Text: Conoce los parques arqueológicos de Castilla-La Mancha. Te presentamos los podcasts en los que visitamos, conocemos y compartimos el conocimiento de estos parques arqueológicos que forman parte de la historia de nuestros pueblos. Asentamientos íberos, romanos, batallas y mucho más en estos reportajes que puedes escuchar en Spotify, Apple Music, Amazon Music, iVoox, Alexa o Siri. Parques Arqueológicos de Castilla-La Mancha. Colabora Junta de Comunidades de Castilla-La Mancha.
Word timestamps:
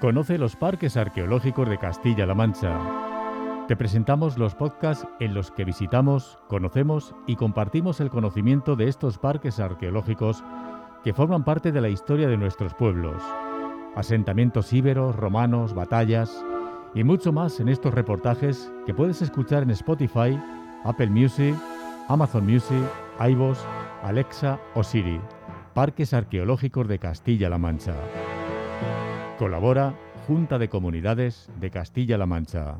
Conoce 0.00 0.38
los 0.38 0.56
parques 0.56 0.96
arqueológicos 0.96 1.68
de 1.68 1.76
Castilla-La 1.76 2.34
Mancha. 2.34 2.78
Te 3.68 3.76
presentamos 3.76 4.38
los 4.38 4.54
podcasts 4.54 5.06
en 5.20 5.34
los 5.34 5.50
que 5.50 5.66
visitamos, 5.66 6.38
conocemos 6.48 7.14
y 7.26 7.36
compartimos 7.36 8.00
el 8.00 8.08
conocimiento 8.08 8.76
de 8.76 8.88
estos 8.88 9.18
parques 9.18 9.60
arqueológicos 9.60 10.42
que 11.04 11.12
forman 11.12 11.44
parte 11.44 11.70
de 11.70 11.82
la 11.82 11.90
historia 11.90 12.28
de 12.28 12.38
nuestros 12.38 12.72
pueblos. 12.72 13.22
Asentamientos 13.94 14.72
íberos, 14.72 15.14
romanos, 15.16 15.74
batallas 15.74 16.42
y 16.94 17.04
mucho 17.04 17.30
más 17.30 17.60
en 17.60 17.68
estos 17.68 17.92
reportajes 17.92 18.72
que 18.86 18.94
puedes 18.94 19.20
escuchar 19.20 19.64
en 19.64 19.70
Spotify, 19.70 20.40
Apple 20.84 21.10
Music, 21.10 21.54
Amazon 22.08 22.46
Music, 22.46 22.82
iVoox, 23.20 23.58
Alexa 24.02 24.58
o 24.74 24.82
Siri. 24.82 25.20
Parques 25.74 26.14
Arqueológicos 26.14 26.88
de 26.88 26.98
Castilla-La 26.98 27.58
Mancha. 27.58 27.94
Colabora 29.38 29.94
Junta 30.26 30.58
de 30.58 30.68
Comunidades 30.68 31.48
de 31.60 31.70
Castilla-La 31.70 32.26
Mancha. 32.26 32.76